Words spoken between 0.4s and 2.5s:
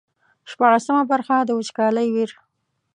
شپاړسمه برخه د وچکالۍ ویر.